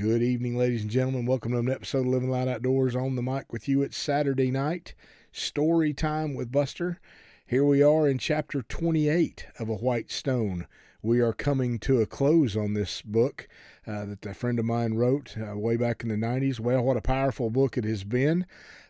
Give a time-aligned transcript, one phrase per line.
[0.00, 1.26] Good evening, ladies and gentlemen.
[1.26, 3.82] Welcome to an episode of Living Loud Outdoors on the mic with you.
[3.82, 4.94] It's Saturday night,
[5.30, 6.98] story time with Buster.
[7.46, 10.66] Here we are in chapter 28 of A White Stone.
[11.02, 13.46] We are coming to a close on this book
[13.86, 16.58] uh, that a friend of mine wrote uh, way back in the 90s.
[16.58, 18.46] Well, what a powerful book it has been.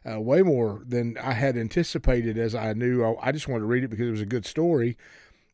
[0.08, 3.02] Uh, way more than I had anticipated as I knew.
[3.02, 4.96] I, I just wanted to read it because it was a good story.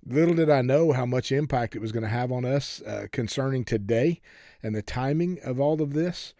[0.08, 3.06] Little did I know how much impact it was going to have on us uh,
[3.10, 4.20] concerning today
[4.62, 6.32] and the timing of all of this.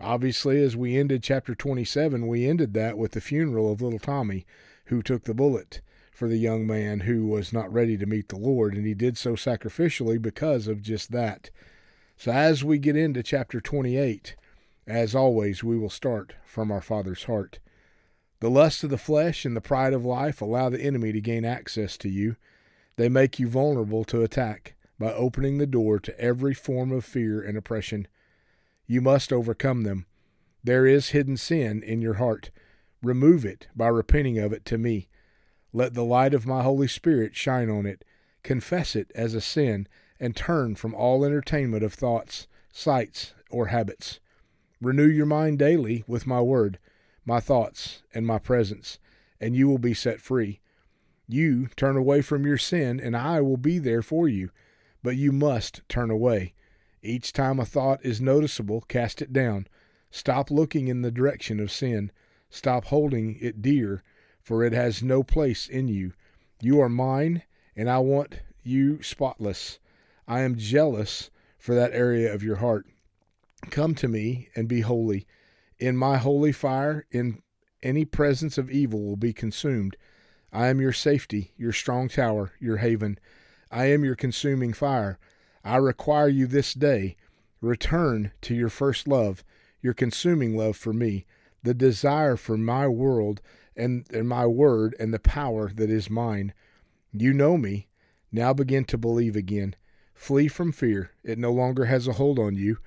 [0.00, 4.44] Obviously, as we ended chapter 27, we ended that with the funeral of little Tommy,
[4.86, 5.80] who took the bullet
[6.10, 9.16] for the young man who was not ready to meet the Lord, and he did
[9.16, 11.50] so sacrificially because of just that.
[12.16, 14.34] So, as we get into chapter 28,
[14.88, 17.60] as always, we will start from our Father's heart.
[18.40, 21.44] The lust of the flesh and the pride of life allow the enemy to gain
[21.44, 22.36] access to you.
[22.96, 27.42] They make you vulnerable to attack by opening the door to every form of fear
[27.42, 28.08] and oppression.
[28.86, 30.06] You must overcome them.
[30.64, 32.50] There is hidden sin in your heart.
[33.02, 35.08] Remove it by repenting of it to me.
[35.72, 38.04] Let the light of my Holy Spirit shine on it.
[38.42, 39.86] Confess it as a sin
[40.18, 44.20] and turn from all entertainment of thoughts, sights, or habits.
[44.80, 46.78] Renew your mind daily with my word,
[47.26, 48.98] my thoughts, and my presence,
[49.40, 50.60] and you will be set free.
[51.26, 54.50] You turn away from your sin, and I will be there for you.
[55.02, 56.54] But you must turn away.
[57.02, 59.66] Each time a thought is noticeable, cast it down.
[60.10, 62.10] Stop looking in the direction of sin.
[62.50, 64.02] Stop holding it dear,
[64.40, 66.12] for it has no place in you.
[66.60, 67.42] You are mine,
[67.74, 69.78] and I want you spotless.
[70.26, 72.86] I am jealous for that area of your heart.
[73.70, 75.26] Come to me and be holy.
[75.78, 77.42] In my holy fire, in
[77.82, 79.96] any presence of evil will be consumed.
[80.56, 83.18] I am your safety, your strong tower, your haven.
[83.70, 85.18] I am your consuming fire.
[85.62, 87.16] I require you this day.
[87.60, 89.44] Return to your first love,
[89.82, 91.26] your consuming love for me,
[91.62, 93.42] the desire for my world
[93.76, 96.54] and, and my word and the power that is mine.
[97.12, 97.88] You know me.
[98.32, 99.76] Now begin to believe again.
[100.14, 101.10] Flee from fear.
[101.22, 102.78] It no longer has a hold on you.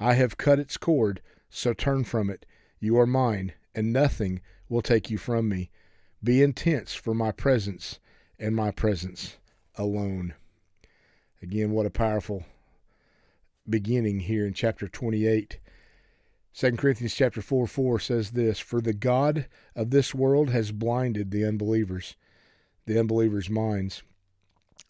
[0.00, 1.20] I have cut its cord,
[1.50, 2.46] so turn from it.
[2.80, 5.70] You are mine, and nothing will take you from me.
[6.22, 8.00] Be intense for my presence
[8.38, 9.36] and my presence
[9.76, 10.34] alone.
[11.40, 12.44] Again, what a powerful
[13.68, 15.60] beginning here in chapter 28.
[16.54, 19.46] 2 Corinthians chapter 4 4 says this For the God
[19.76, 22.16] of this world has blinded the unbelievers,
[22.86, 24.02] the unbelievers' minds,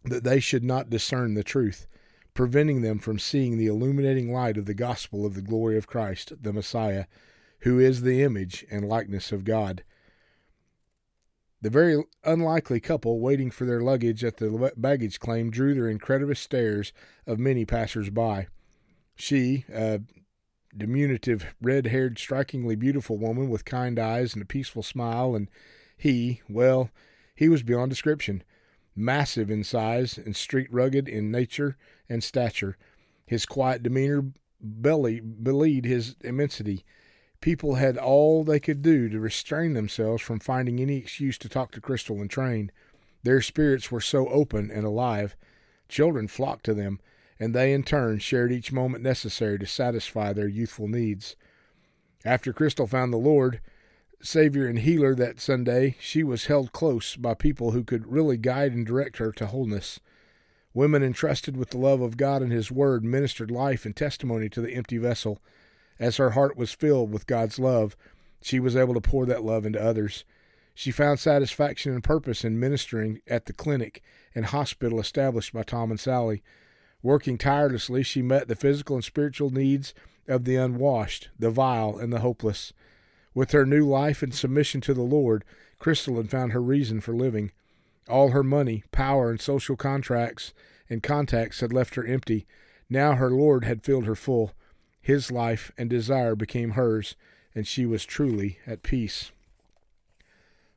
[0.04, 1.86] that they should not discern the truth,
[2.32, 6.32] preventing them from seeing the illuminating light of the gospel of the glory of Christ,
[6.42, 7.04] the Messiah,
[7.60, 9.82] who is the image and likeness of God.
[11.60, 16.38] The very unlikely couple waiting for their luggage at the baggage claim drew the incredulous
[16.38, 16.92] stares
[17.26, 18.46] of many passers by.
[19.16, 20.00] She, a
[20.76, 25.48] diminutive, red haired, strikingly beautiful woman with kind eyes and a peaceful smile, and
[25.96, 26.90] he, well,
[27.34, 28.44] he was beyond description.
[28.94, 31.76] Massive in size and street rugged in nature
[32.08, 32.76] and stature.
[33.26, 36.84] His quiet demeanor belied his immensity.
[37.40, 41.70] People had all they could do to restrain themselves from finding any excuse to talk
[41.72, 42.72] to Crystal and Train.
[43.22, 45.36] Their spirits were so open and alive.
[45.88, 47.00] Children flocked to them,
[47.38, 51.36] and they in turn shared each moment necessary to satisfy their youthful needs.
[52.24, 53.60] After Crystal found the Lord,
[54.20, 58.72] Savior and Healer that Sunday, she was held close by people who could really guide
[58.72, 60.00] and direct her to wholeness.
[60.74, 64.60] Women entrusted with the love of God and His Word ministered life and testimony to
[64.60, 65.38] the empty vessel
[65.98, 67.96] as her heart was filled with God's love,
[68.40, 70.24] she was able to pour that love into others.
[70.74, 74.02] She found satisfaction and purpose in ministering at the clinic
[74.34, 76.42] and hospital established by Tom and Sally.
[77.02, 79.92] Working tirelessly, she met the physical and spiritual needs
[80.28, 82.72] of the unwashed, the vile, and the hopeless.
[83.34, 85.44] With her new life and submission to the Lord,
[85.78, 87.52] Crystal had found her reason for living.
[88.08, 90.52] All her money, power, and social contracts
[90.88, 92.46] and contacts had left her empty.
[92.88, 94.52] Now her Lord had filled her full.
[95.00, 97.16] His life and desire became hers,
[97.54, 99.32] and she was truly at peace.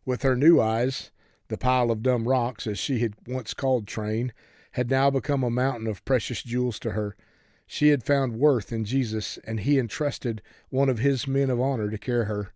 [0.05, 1.11] With her new eyes,
[1.47, 4.33] the pile of dumb rocks, as she had once called Train,
[4.71, 7.15] had now become a mountain of precious jewels to her.
[7.67, 11.89] She had found worth in Jesus, and he entrusted one of his men of honor
[11.89, 12.53] to care her,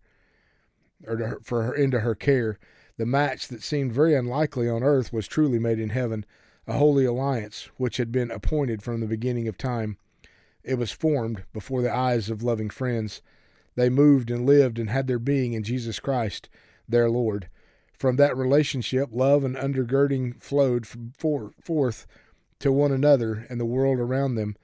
[1.06, 2.58] or her, for her into her care.
[2.96, 6.24] The match that seemed very unlikely on earth was truly made in heaven,
[6.66, 9.98] a holy alliance which had been appointed from the beginning of time.
[10.66, 13.22] It was formed before the eyes of loving friends.
[13.76, 16.48] They moved and lived and had their being in Jesus Christ,
[16.88, 17.48] their Lord.
[17.96, 20.86] From that relationship, love and undergirding flowed
[21.16, 22.06] forth
[22.58, 24.56] to one another and the world around them.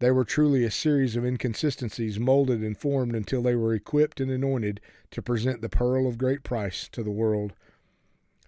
[0.00, 4.32] They were truly a series of inconsistencies molded and formed until they were equipped and
[4.32, 4.80] anointed
[5.12, 7.52] to present the pearl of great price to the world.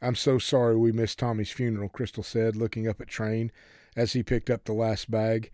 [0.03, 3.53] I'm so sorry we missed Tommy's funeral, Crystal said, looking up at Train
[3.95, 5.53] as he picked up the last bag.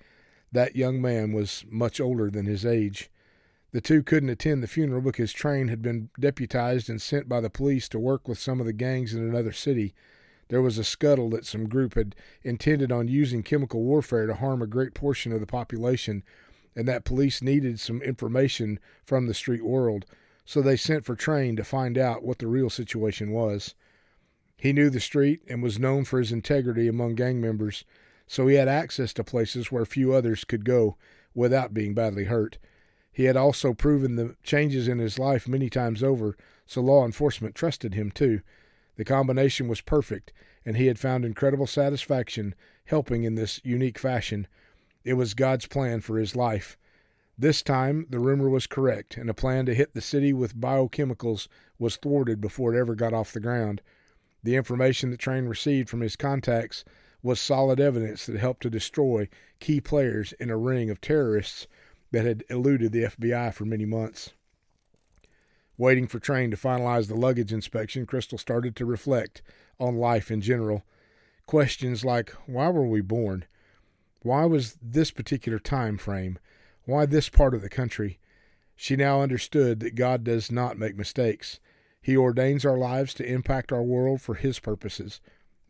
[0.53, 3.11] That young man was much older than his age.
[3.73, 7.49] The two couldn't attend the funeral because Train had been deputized and sent by the
[7.49, 9.95] police to work with some of the gangs in another city.
[10.49, 14.61] There was a scuttle that some group had intended on using chemical warfare to harm
[14.61, 16.23] a great portion of the population,
[16.77, 20.05] and that police needed some information from the street world,
[20.45, 23.75] so they sent for Train to find out what the real situation was.
[24.59, 27.85] He knew the street and was known for his integrity among gang members,
[28.27, 30.97] so he had access to places where few others could go
[31.35, 32.59] without being badly hurt.
[33.13, 36.37] He had also proven the changes in his life many times over,
[36.67, 38.41] so law enforcement trusted him too.
[38.97, 40.33] The combination was perfect,
[40.65, 42.55] and he had found incredible satisfaction
[42.87, 44.47] helping in this unique fashion.
[45.05, 46.79] It was God's plan for his life.
[47.39, 51.49] This time, the rumor was correct, and a plan to hit the city with biochemicals
[51.79, 53.83] was thwarted before it ever got off the ground.
[54.43, 56.85] The information that Train received from his contacts
[57.23, 59.29] was solid evidence that helped to destroy
[59.61, 61.67] key players in a ring of terrorists
[62.11, 64.33] that had eluded the FBI for many months.
[65.79, 69.43] Waiting for Train to finalize the luggage inspection, Crystal started to reflect
[69.81, 70.85] on life in general.
[71.47, 73.45] Questions like why were we born?
[74.23, 76.39] Why was this particular time frame?
[76.85, 78.19] Why this part of the country?
[78.77, 81.59] She now understood that God does not make mistakes.
[82.01, 85.21] He ordains our lives to impact our world for His purposes.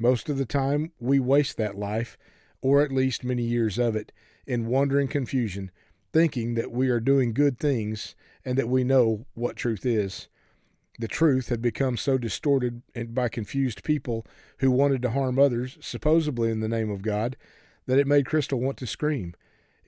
[0.02, 2.18] Most of the time, we waste that life,
[2.60, 4.10] or at least many years of it,
[4.48, 5.70] in wandering confusion,
[6.12, 10.26] thinking that we are doing good things and that we know what truth is.
[10.98, 12.82] The truth had become so distorted
[13.14, 14.26] by confused people
[14.58, 17.36] who wanted to harm others, supposedly in the name of God,
[17.86, 19.36] that it made Crystal want to scream.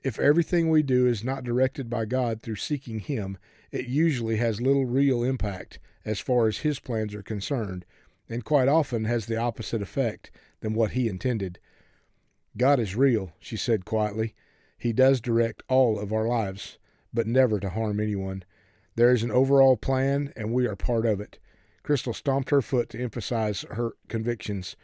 [0.01, 3.37] If everything we do is not directed by God through seeking Him,
[3.69, 7.83] it usually has little real impact as far as His plans are concerned,
[8.29, 10.31] and quite often has the opposite effect
[10.61, 11.59] than what He intended.
[12.57, 14.33] God is real, she said quietly.
[14.77, 16.77] He does direct all of our lives,
[17.13, 18.43] but never to harm anyone.
[18.95, 21.39] There is an overall plan, and we are part of it.
[21.83, 24.75] Crystal stomped her foot to emphasize her convictions.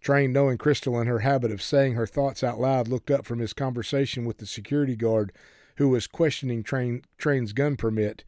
[0.00, 3.40] Train, knowing Crystal and her habit of saying her thoughts out loud, looked up from
[3.40, 5.32] his conversation with the security guard
[5.76, 8.24] who was questioning Train, Train's gun permit.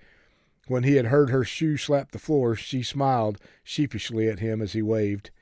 [0.71, 4.73] When he had heard her shoe slap the floor, she smiled sheepishly at him as
[4.73, 5.33] he waved.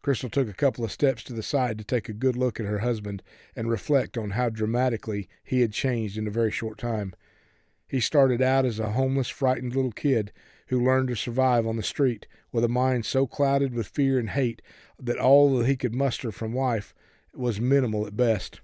[0.00, 2.66] Crystal took a couple of steps to the side to take a good look at
[2.66, 3.20] her husband
[3.56, 7.16] and reflect on how dramatically he had changed in a very short time.
[7.88, 10.30] He started out as a homeless, frightened little kid
[10.68, 14.30] who learned to survive on the street with a mind so clouded with fear and
[14.30, 14.62] hate
[15.00, 16.94] that all that he could muster from life
[17.34, 18.60] was minimal at best.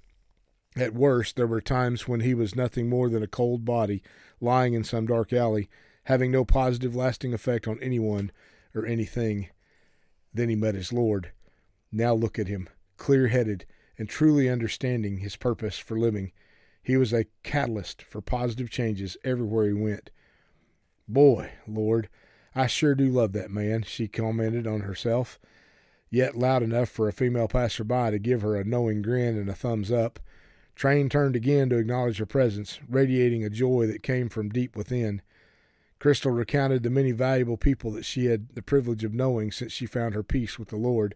[0.76, 4.04] At worst, there were times when he was nothing more than a cold body
[4.40, 5.68] lying in some dark alley,
[6.06, 8.30] having no positive, lasting effect on anyone
[8.74, 9.48] or anything.
[10.32, 11.32] Then he met his Lord.
[11.90, 13.66] Now look at him, clear headed
[13.98, 16.32] and truly understanding his purpose for living.
[16.82, 20.10] He was a catalyst for positive changes everywhere he went.
[21.08, 22.08] Boy, Lord,
[22.54, 25.40] I sure do love that man, she commented on herself,
[26.10, 29.54] yet loud enough for a female passerby to give her a knowing grin and a
[29.54, 30.20] thumbs up.
[30.76, 35.22] Train turned again to acknowledge her presence, radiating a joy that came from deep within.
[35.98, 39.86] Crystal recounted the many valuable people that she had the privilege of knowing since she
[39.86, 41.14] found her peace with the Lord.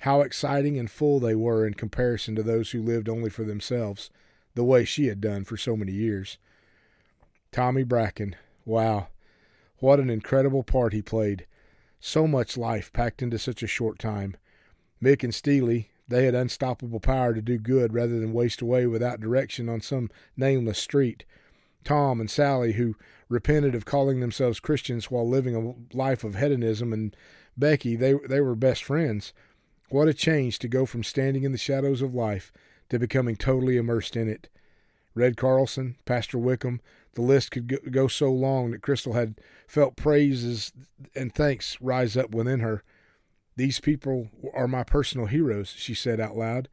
[0.00, 4.10] How exciting and full they were in comparison to those who lived only for themselves,
[4.54, 6.38] the way she had done for so many years.
[7.52, 9.08] Tommy Bracken, wow,
[9.78, 11.46] what an incredible part he played.
[12.00, 14.36] So much life packed into such a short time.
[15.02, 19.20] Mick and Steely, they had unstoppable power to do good rather than waste away without
[19.20, 21.24] direction on some nameless street.
[21.84, 22.96] Tom and Sally, who
[23.28, 27.16] repented of calling themselves Christians while living a life of hedonism, and
[27.56, 29.32] Becky, they, they were best friends.
[29.90, 32.52] What a change to go from standing in the shadows of life
[32.90, 34.48] to becoming totally immersed in it.
[35.14, 36.80] Red Carlson, Pastor Wickham,
[37.14, 40.72] the list could go so long that Crystal had felt praises
[41.16, 42.84] and thanks rise up within her.
[43.56, 46.68] These people are my personal heroes, she said out loud.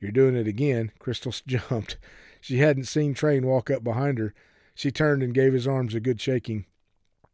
[0.00, 0.92] You're doing it again.
[0.98, 1.96] Crystal jumped.
[2.40, 4.34] She hadn't seen Train walk up behind her.
[4.74, 6.66] She turned and gave his arms a good shaking.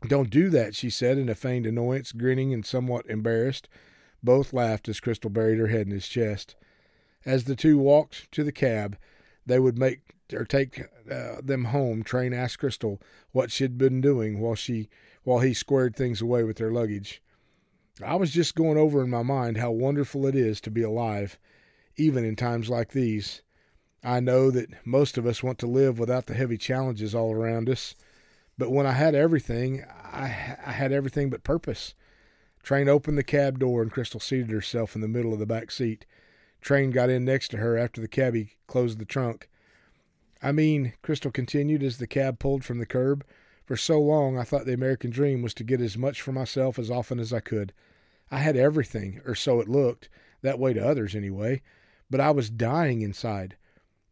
[0.06, 3.68] Don't do that, she said in a feigned annoyance, grinning and somewhat embarrassed.
[4.22, 6.54] Both laughed as Crystal buried her head in his chest.
[7.24, 8.96] As the two walked to the cab,
[9.46, 12.02] they would make or take uh, them home.
[12.02, 13.00] Train asked Crystal
[13.32, 14.88] what she'd been doing while she
[15.24, 17.22] while he squared things away with their luggage.
[18.04, 21.38] I was just going over in my mind how wonderful it is to be alive,
[21.96, 23.42] even in times like these.
[24.04, 27.68] I know that most of us want to live without the heavy challenges all around
[27.68, 27.94] us,
[28.58, 31.94] but when I had everything, I, I had everything but purpose.
[32.62, 35.70] Train opened the cab door and Crystal seated herself in the middle of the back
[35.70, 36.06] seat.
[36.60, 39.48] Train got in next to her after the cabbie closed the trunk.
[40.42, 43.24] I mean, Crystal continued as the cab pulled from the curb,
[43.64, 46.78] for so long I thought the American dream was to get as much for myself
[46.78, 47.72] as often as I could.
[48.30, 50.08] I had everything, or so it looked,
[50.42, 51.62] that way to others anyway,
[52.12, 53.56] but I was dying inside.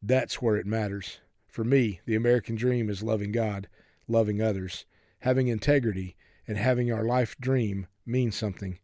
[0.03, 1.19] That's where it matters.
[1.47, 3.69] For me, the American dream is loving God,
[4.09, 4.87] loving others,
[5.19, 6.17] having integrity,
[6.49, 8.79] and having our life dream mean something.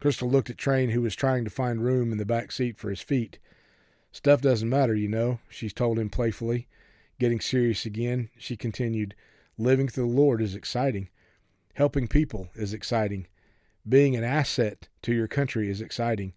[0.00, 2.90] Crystal looked at Train, who was trying to find room in the back seat for
[2.90, 3.38] his feet.
[4.10, 6.66] Stuff doesn't matter, you know, she told him playfully.
[7.20, 9.14] Getting serious again, she continued,
[9.56, 11.10] Living for the Lord is exciting.
[11.74, 13.28] Helping people is exciting.
[13.88, 16.32] Being an asset to your country is exciting.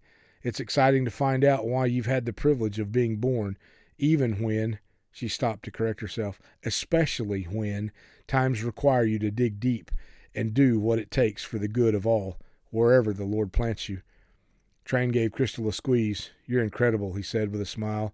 [0.46, 3.58] It's exciting to find out why you've had the privilege of being born,
[3.98, 4.78] even when,
[5.12, 7.92] she stopped to correct herself, especially when
[8.28, 9.90] times require you to dig deep
[10.36, 12.38] and do what it takes for the good of all,
[12.70, 14.04] wherever the Lord plants you.
[14.84, 16.30] Train gave Crystal a squeeze.
[16.46, 18.14] You're incredible, he said with a smile.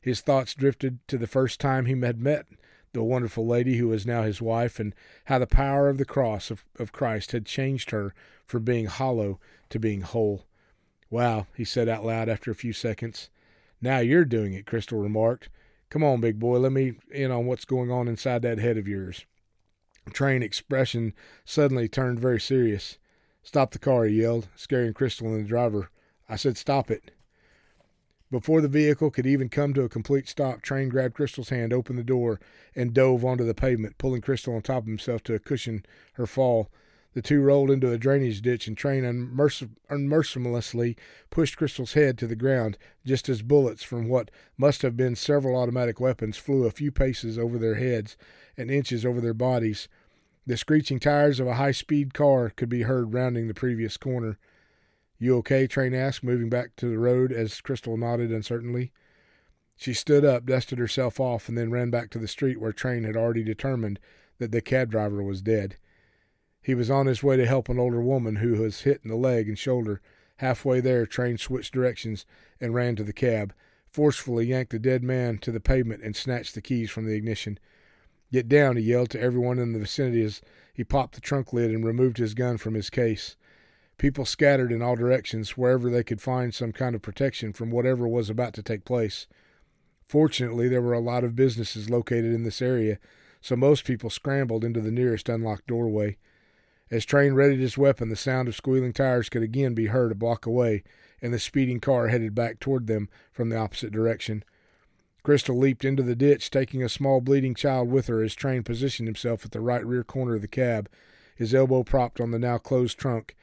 [0.00, 2.46] His thoughts drifted to the first time he had met
[2.92, 6.48] the wonderful lady who was now his wife, and how the power of the cross
[6.48, 8.14] of, of Christ had changed her
[8.46, 10.46] from being hollow to being whole.
[11.12, 13.28] Wow, he said out loud after a few seconds.
[13.82, 15.50] Now you're doing it, Crystal remarked.
[15.90, 18.88] Come on, big boy, let me in on what's going on inside that head of
[18.88, 19.26] yours.
[20.14, 21.12] Train expression
[21.44, 22.96] suddenly turned very serious.
[23.42, 25.90] Stop the car, he yelled, scaring Crystal and the driver.
[26.30, 27.10] I said, Stop it.
[28.30, 31.98] Before the vehicle could even come to a complete stop, Train grabbed Crystal's hand, opened
[31.98, 32.40] the door,
[32.74, 36.70] and dove onto the pavement, pulling Crystal on top of himself to cushion her fall.
[37.14, 40.96] The two rolled into a drainage ditch, and Train unmerc- unmercilessly
[41.30, 45.56] pushed Crystal's head to the ground, just as bullets from what must have been several
[45.56, 48.16] automatic weapons flew a few paces over their heads
[48.56, 49.88] and inches over their bodies.
[50.46, 54.38] The screeching tires of a high speed car could be heard rounding the previous corner.
[55.18, 55.66] You okay?
[55.66, 58.90] Train asked, moving back to the road as Crystal nodded uncertainly.
[59.76, 63.04] She stood up, dusted herself off, and then ran back to the street where Train
[63.04, 64.00] had already determined
[64.38, 65.76] that the cab driver was dead.
[66.62, 69.16] He was on his way to help an older woman who was hit in the
[69.16, 70.00] leg and shoulder.
[70.36, 72.24] Halfway there, Train switched directions
[72.60, 73.52] and ran to the cab,
[73.90, 77.58] forcefully yanked the dead man to the pavement, and snatched the keys from the ignition.
[78.32, 80.40] Get down, he yelled to everyone in the vicinity as
[80.72, 83.36] he popped the trunk lid and removed his gun from his case.
[83.98, 88.08] People scattered in all directions wherever they could find some kind of protection from whatever
[88.08, 89.26] was about to take place.
[90.08, 92.98] Fortunately, there were a lot of businesses located in this area,
[93.40, 96.16] so most people scrambled into the nearest unlocked doorway.
[96.92, 100.14] As Train readied his weapon, the sound of squealing tires could again be heard a
[100.14, 100.84] block away,
[101.22, 104.44] and the speeding car headed back toward them from the opposite direction.
[105.22, 109.08] Crystal leaped into the ditch, taking a small bleeding child with her as Train positioned
[109.08, 110.90] himself at the right rear corner of the cab,
[111.34, 113.34] his elbow propped on the now closed trunk.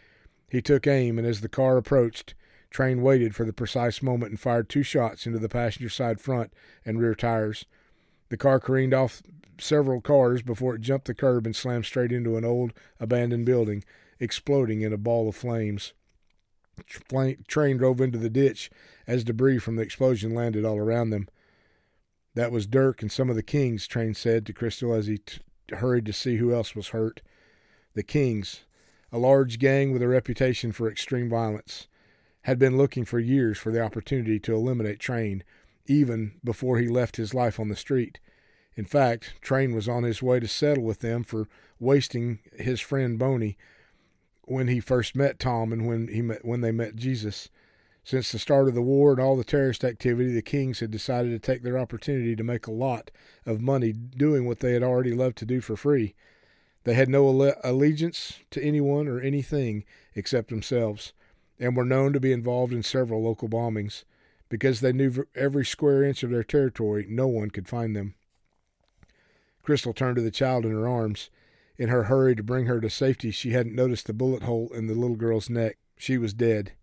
[0.48, 2.36] He took aim, and as the car approached,
[2.70, 6.54] Train waited for the precise moment and fired two shots into the passenger side front
[6.86, 7.66] and rear tires.
[8.30, 9.24] The car careened off
[9.62, 13.84] several cars before it jumped the curb and slammed straight into an old abandoned building,
[14.20, 15.94] exploding in a ball of flames.
[17.48, 18.72] Train drove into the ditch
[19.06, 21.28] as debris from the explosion landed all around them.
[22.36, 25.40] That was Dirk and some of the Kings, Train said to Crystal as he t-
[25.72, 27.22] hurried to see who else was hurt.
[27.96, 28.62] The Kings,
[29.12, 31.88] a large gang with a reputation for extreme violence,
[32.44, 35.44] had been looking for years for the opportunity to eliminate Train,
[35.88, 38.20] even before he left his life on the street.
[38.80, 41.50] In fact, Train was on his way to settle with them for
[41.82, 43.58] wasting his friend Boney
[44.44, 47.50] when he first met Tom and when he met when they met Jesus.
[48.06, 51.32] Since the start of the war and all the terrorist activity, the Kings had decided
[51.32, 53.12] to take their opportunity to make a lot
[53.46, 56.16] of money doing what they had already loved to do for free.
[56.86, 59.84] They had no allegiance to anyone or anything
[60.16, 61.12] except themselves,
[61.60, 64.06] and were known to be involved in several local bombings.
[64.48, 68.16] Because they knew every square inch of their territory, no one could find them.
[69.64, 71.30] Crystal turned to the child in her arms.
[71.78, 74.88] In her hurry to bring her to safety, she hadn't noticed the bullet hole in
[74.88, 75.78] the little girl's neck.
[75.98, 76.74] She was dead.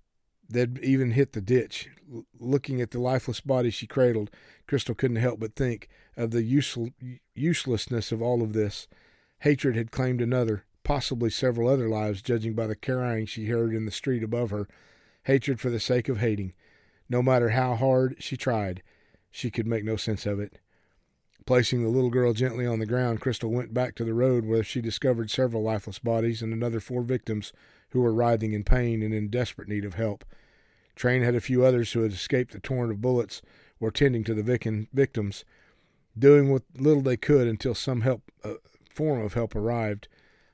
[0.48, 1.88] They'd even hit the ditch.
[2.12, 4.30] L- looking at the lifeless body she cradled,
[4.66, 6.42] Crystal couldn't help but think of the
[7.34, 8.88] uselessness of all of this.
[9.40, 13.84] Hatred had claimed another, possibly several other lives, judging by the crying she heard in
[13.84, 14.68] the street above her.
[15.24, 16.54] Hatred for the sake of hating.
[17.08, 18.82] No matter how hard she tried,
[19.30, 20.58] she could make no sense of it.
[21.46, 24.64] Placing the little girl gently on the ground, Crystal went back to the road where
[24.64, 27.52] she discovered several lifeless bodies and another four victims
[27.90, 30.24] who were writhing in pain and in desperate need of help.
[30.96, 33.42] Train had a few others who had escaped the torrent of bullets
[33.78, 35.44] or tending to the victims,
[36.18, 38.54] doing what little they could until some help, uh,
[38.92, 40.08] form of help arrived.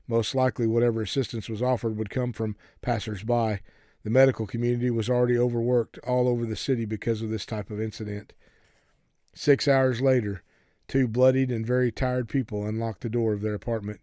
[0.07, 3.61] Most likely, whatever assistance was offered would come from passers-by.
[4.03, 7.81] The medical community was already overworked all over the city because of this type of
[7.81, 8.33] incident.
[9.33, 10.43] Six hours later,
[10.87, 14.01] two bloodied and very tired people unlocked the door of their apartment.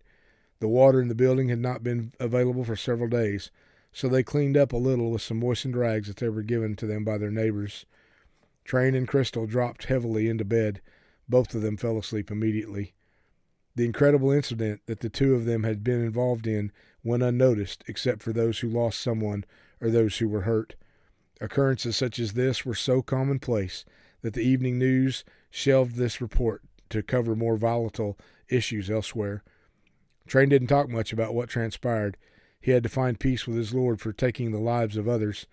[0.60, 3.50] The water in the building had not been available for several days,
[3.92, 6.86] so they cleaned up a little with some moistened rags that they were given to
[6.86, 7.86] them by their neighbors.
[8.64, 10.80] Train and Crystal dropped heavily into bed.
[11.28, 12.94] Both of them fell asleep immediately.
[13.74, 16.72] The incredible incident that the two of them had been involved in
[17.02, 19.44] went unnoticed except for those who lost someone
[19.80, 20.74] or those who were hurt.
[21.40, 23.84] Occurrences such as this were so commonplace
[24.20, 28.18] that the evening news shelved this report to cover more volatile
[28.48, 29.42] issues elsewhere.
[30.26, 32.16] Train didn't talk much about what transpired.
[32.60, 35.46] He had to find peace with his Lord for taking the lives of others,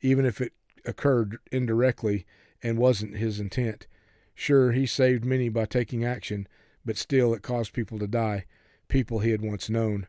[0.00, 0.52] even if it
[0.84, 2.26] occurred indirectly
[2.62, 3.86] and wasn't his intent.
[4.34, 6.48] Sure, he saved many by taking action,
[6.84, 8.46] but still it caused people to die,
[8.88, 10.06] people he had once known.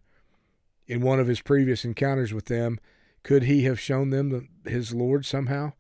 [0.88, 2.80] In one of his previous encounters with them,
[3.24, 5.74] could he have shown them the, his Lord somehow?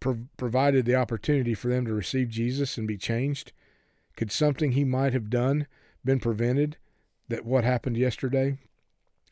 [0.00, 3.52] Pro- provided the opportunity for them to receive Jesus and be changed?
[4.16, 5.66] Could something he might have done
[6.04, 6.76] been prevented
[7.28, 8.58] that what happened yesterday?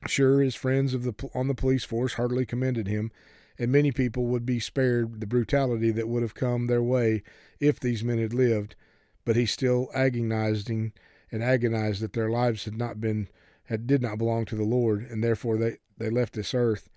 [0.06, 3.12] Sure, his friends of the on the police force heartily commended him,
[3.58, 7.22] and many people would be spared the brutality that would have come their way
[7.58, 8.74] if these men had lived.
[9.24, 10.92] But he still agonizing
[11.30, 13.28] and agonized that their lives had not been
[13.64, 16.88] had did not belong to the Lord, and therefore they, they left this earth.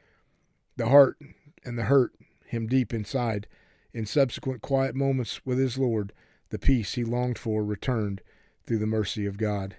[0.76, 1.18] The heart
[1.64, 2.14] and the hurt
[2.46, 3.48] him deep inside.
[3.94, 6.14] In subsequent quiet moments with his Lord,
[6.54, 8.22] the peace he longed for returned
[8.64, 9.76] through the mercy of God.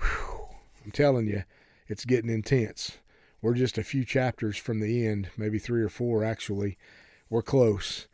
[0.00, 0.46] Whew.
[0.84, 1.42] I'm telling you,
[1.88, 2.98] it's getting intense.
[3.42, 6.78] We're just a few chapters from the end, maybe three or four actually.
[7.28, 8.06] We're close.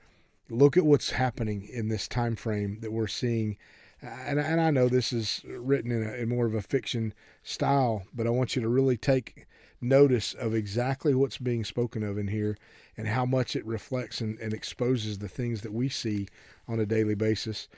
[0.48, 3.58] Look at what's happening in this time frame that we're seeing.
[4.00, 8.04] And, and I know this is written in, a, in more of a fiction style,
[8.14, 9.46] but I want you to really take
[9.84, 12.56] notice of exactly what's being spoken of in here
[12.96, 16.26] and how much it reflects and, and exposes the things that we see
[16.66, 17.68] on a daily basis.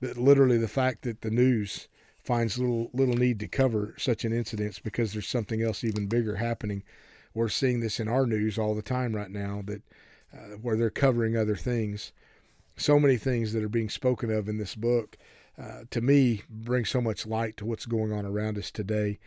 [0.00, 4.32] That literally the fact that the news finds little little need to cover such an
[4.32, 6.82] incident because there's something else even bigger happening.
[7.32, 9.82] We're seeing this in our news all the time right now that
[10.32, 12.12] uh, where they're covering other things.
[12.76, 15.16] So many things that are being spoken of in this book,
[15.58, 19.18] uh, to me, bring so much light to what's going on around us today.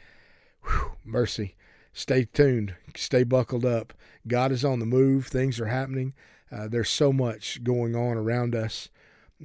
[0.64, 1.56] Whew, mercy.
[1.94, 2.76] Stay tuned.
[2.96, 3.94] Stay buckled up.
[4.28, 5.28] God is on the move.
[5.28, 6.14] Things are happening.
[6.52, 8.90] Uh, there's so much going on around us.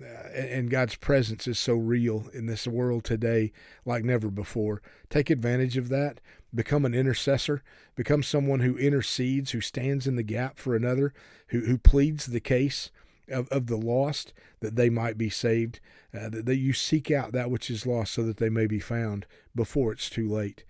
[0.01, 3.53] Uh, and God's presence is so real in this world today
[3.85, 4.83] like never before.
[5.09, 6.21] Take advantage of that.
[6.53, 7.63] Become an intercessor.
[7.95, 11.13] Become someone who intercedes, who stands in the gap for another,
[11.49, 12.91] who, who pleads the case
[13.29, 15.79] of, of the lost that they might be saved,
[16.13, 18.81] uh, that, that you seek out that which is lost so that they may be
[18.81, 20.65] found before it's too late.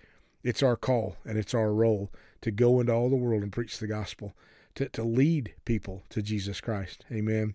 [0.45, 3.79] It's our call and it's our role to go into all the world and preach
[3.79, 4.35] the gospel
[4.75, 7.05] to, to lead people to Jesus Christ.
[7.11, 7.55] Amen.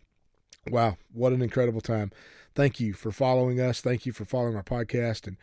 [0.68, 2.12] Wow, what an incredible time.
[2.56, 3.80] Thank you for following us.
[3.82, 5.38] Thank you for following our podcast and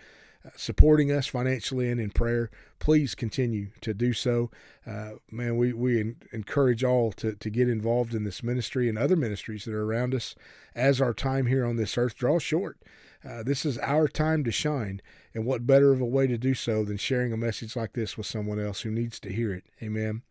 [0.45, 2.51] uh, supporting us financially and in prayer.
[2.79, 4.51] Please continue to do so.
[4.87, 9.17] Uh, man, we, we encourage all to, to get involved in this ministry and other
[9.17, 10.35] ministries that are around us
[10.75, 12.79] as our time here on this earth draws short.
[13.27, 15.01] Uh, this is our time to shine.
[15.35, 18.17] And what better of a way to do so than sharing a message like this
[18.17, 19.65] with someone else who needs to hear it?
[19.83, 20.23] Amen.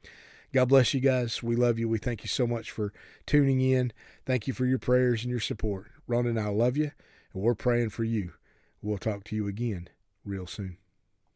[0.54, 1.44] God bless you guys.
[1.44, 1.90] We love you.
[1.90, 2.94] We thank you so much for
[3.26, 3.92] tuning in.
[4.26, 5.92] Thank you for your prayers and your support.
[6.08, 6.92] Ron and I love you,
[7.34, 8.34] and we're praying for you.
[8.82, 9.90] We'll talk to you again
[10.24, 10.78] real soon.